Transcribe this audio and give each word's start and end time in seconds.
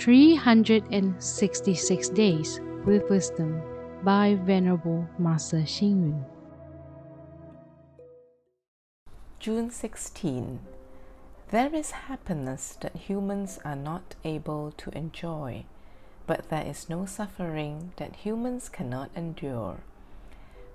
366 0.00 2.08
Days 2.08 2.60
with 2.86 3.10
Wisdom 3.10 3.60
by 4.02 4.34
Venerable 4.34 5.06
Master 5.18 5.58
Xing 5.58 6.00
Yun. 6.00 6.24
June 9.38 9.70
16. 9.70 10.60
There 11.50 11.74
is 11.74 11.90
happiness 11.90 12.78
that 12.80 12.96
humans 12.96 13.58
are 13.62 13.76
not 13.76 14.14
able 14.24 14.72
to 14.78 14.88
enjoy, 14.96 15.66
but 16.26 16.48
there 16.48 16.64
is 16.64 16.88
no 16.88 17.04
suffering 17.04 17.92
that 17.96 18.24
humans 18.24 18.70
cannot 18.70 19.10
endure. 19.14 19.80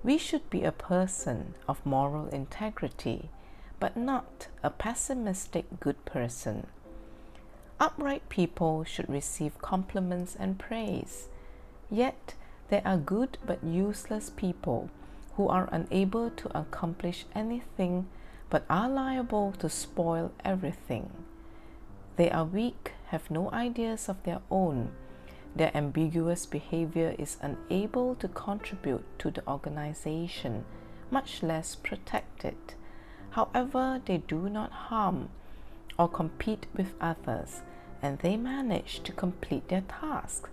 We 0.04 0.20
should 0.20 0.48
be 0.52 0.64
a 0.64 0.71
person 0.71 1.55
of 1.68 1.84
moral 1.84 2.28
integrity, 2.28 3.32
but 3.80 3.98
not 3.98 4.50
a 4.62 4.70
pessimistic 4.70 5.80
good 5.80 6.05
person. 6.05 6.68
Upright 7.78 8.30
people 8.30 8.86
should 8.86 9.09
receive 9.09 9.62
compliments 9.62 10.36
and 10.40 10.58
praise, 10.58 11.27
yet 11.91 12.36
there 12.70 12.81
are 12.86 12.98
good 12.98 13.38
but 13.45 13.63
useless 13.63 14.30
people 14.30 14.90
who 15.36 15.50
are 15.50 15.67
unable 15.73 16.30
to 16.30 16.58
accomplish 16.58 17.26
anything 17.36 18.08
but 18.50 18.64
are 18.70 18.90
liable 18.90 19.52
to 19.59 19.70
spoil 19.70 20.31
everything. 20.45 21.12
They 22.16 22.31
are 22.31 22.45
weak, 22.45 22.94
have 23.08 23.30
no 23.30 23.52
ideas 23.52 24.08
of 24.08 24.23
their 24.23 24.39
own. 24.50 24.92
Their 25.53 25.76
ambiguous 25.76 26.45
behavior 26.45 27.14
is 27.20 27.38
unable 27.42 28.16
to 28.16 28.30
contribute 28.30 29.03
to 29.20 29.31
the 29.31 29.45
organization, 29.48 30.64
much 31.12 31.44
less 31.44 31.76
protect 31.76 32.45
it. 32.45 32.76
However, 33.31 34.02
they 34.05 34.20
do 34.20 34.48
not 34.48 34.72
harm 34.72 35.30
or 35.98 36.08
compete 36.08 36.66
with 36.76 36.94
others, 36.99 37.62
and 38.02 38.20
they 38.20 38.38
manage 38.38 39.02
to 39.03 39.12
complete 39.12 39.67
their 39.70 39.84
task. 39.88 40.49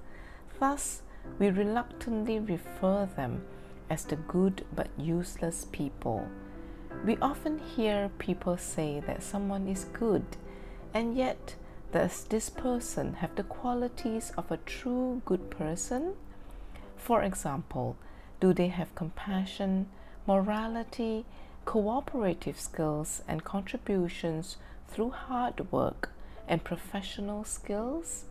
Thus, 0.60 1.02
we 1.38 1.50
reluctantly 1.50 2.38
refer 2.38 3.08
them 3.16 3.44
as 3.90 4.04
the 4.04 4.16
good 4.16 4.64
but 4.74 4.88
useless 4.96 5.66
people. 5.72 6.26
We 7.04 7.16
often 7.18 7.58
hear 7.58 8.10
people 8.18 8.56
say 8.56 9.00
that 9.06 9.22
someone 9.22 9.66
is 9.66 9.84
good, 9.84 10.24
and 10.94 11.16
yet 11.16 11.56
does 11.92 12.24
this 12.24 12.48
person 12.48 13.14
have 13.14 13.34
the 13.34 13.42
qualities 13.42 14.32
of 14.38 14.50
a 14.50 14.56
true 14.58 15.20
good 15.24 15.50
person? 15.50 16.14
For 16.96 17.22
example, 17.22 17.96
do 18.40 18.54
they 18.54 18.68
have 18.68 18.94
compassion, 18.94 19.88
morality, 20.26 21.24
cooperative 21.64 22.58
skills, 22.58 23.22
and 23.28 23.44
contributions 23.44 24.56
through 24.92 25.10
hard 25.10 25.72
work 25.72 26.10
and 26.46 26.62
professional 26.62 27.44
skills? 27.44 28.24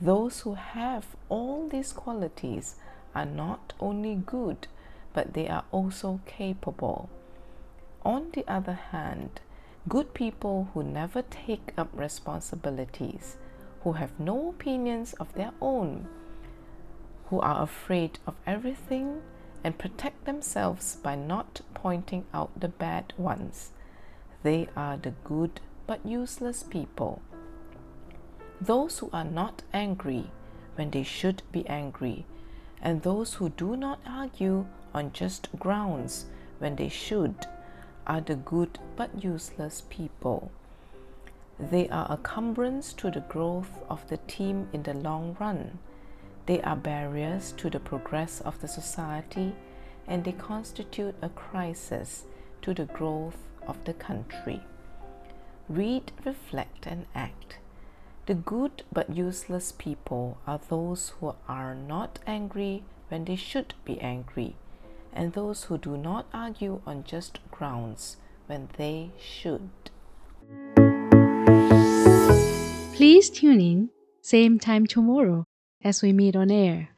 Those 0.00 0.40
who 0.40 0.54
have 0.54 1.06
all 1.28 1.68
these 1.68 1.92
qualities 1.92 2.76
are 3.14 3.26
not 3.26 3.72
only 3.80 4.14
good, 4.14 4.66
but 5.12 5.34
they 5.34 5.48
are 5.48 5.64
also 5.72 6.20
capable. 6.26 7.08
On 8.04 8.30
the 8.32 8.44
other 8.50 8.78
hand, 8.92 9.40
good 9.88 10.14
people 10.14 10.68
who 10.72 10.82
never 10.82 11.22
take 11.22 11.72
up 11.76 11.88
responsibilities, 11.92 13.36
who 13.82 13.92
have 13.92 14.18
no 14.18 14.50
opinions 14.50 15.12
of 15.14 15.32
their 15.34 15.52
own, 15.60 16.06
who 17.26 17.40
are 17.40 17.62
afraid 17.62 18.18
of 18.26 18.34
everything 18.46 19.22
and 19.62 19.78
protect 19.78 20.24
themselves 20.24 20.96
by 20.96 21.14
not 21.14 21.60
pointing 21.74 22.24
out 22.32 22.58
the 22.58 22.68
bad 22.68 23.12
ones. 23.16 23.70
They 24.42 24.68
are 24.76 24.96
the 24.96 25.12
good 25.24 25.60
but 25.90 26.06
useless 26.06 26.62
people. 26.62 27.20
Those 28.60 29.00
who 29.00 29.10
are 29.12 29.24
not 29.24 29.62
angry 29.72 30.30
when 30.76 30.92
they 30.92 31.02
should 31.02 31.42
be 31.50 31.66
angry, 31.66 32.26
and 32.80 33.02
those 33.02 33.34
who 33.34 33.48
do 33.48 33.76
not 33.76 33.98
argue 34.06 34.66
on 34.94 35.12
just 35.12 35.48
grounds 35.58 36.26
when 36.60 36.76
they 36.76 36.88
should 36.88 37.34
are 38.06 38.20
the 38.20 38.36
good 38.36 38.78
but 38.94 39.24
useless 39.24 39.82
people. 39.90 40.52
They 41.58 41.88
are 41.88 42.06
a 42.08 42.18
cumbrance 42.18 42.92
to 42.92 43.10
the 43.10 43.24
growth 43.28 43.80
of 43.88 44.06
the 44.06 44.18
team 44.28 44.68
in 44.72 44.84
the 44.84 44.94
long 44.94 45.36
run. 45.40 45.80
They 46.46 46.62
are 46.62 46.76
barriers 46.76 47.50
to 47.56 47.68
the 47.68 47.80
progress 47.80 48.40
of 48.42 48.60
the 48.60 48.68
society 48.68 49.56
and 50.06 50.22
they 50.22 50.38
constitute 50.38 51.16
a 51.20 51.30
crisis 51.30 52.26
to 52.62 52.74
the 52.74 52.86
growth 52.86 53.38
of 53.66 53.82
the 53.84 53.94
country. 53.94 54.62
Read, 55.70 56.10
reflect, 56.24 56.84
and 56.84 57.06
act. 57.14 57.58
The 58.26 58.34
good 58.34 58.82
but 58.92 59.16
useless 59.16 59.70
people 59.70 60.36
are 60.44 60.58
those 60.68 61.10
who 61.20 61.36
are 61.48 61.76
not 61.76 62.18
angry 62.26 62.82
when 63.08 63.24
they 63.24 63.36
should 63.36 63.74
be 63.84 64.00
angry 64.00 64.56
and 65.12 65.32
those 65.32 65.64
who 65.64 65.78
do 65.78 65.96
not 65.96 66.26
argue 66.34 66.80
on 66.84 67.04
just 67.04 67.38
grounds 67.52 68.16
when 68.48 68.68
they 68.78 69.10
should. 69.16 69.70
Please 72.96 73.30
tune 73.30 73.60
in, 73.60 73.90
same 74.22 74.58
time 74.58 74.88
tomorrow 74.88 75.44
as 75.84 76.02
we 76.02 76.12
meet 76.12 76.34
on 76.34 76.50
air. 76.50 76.88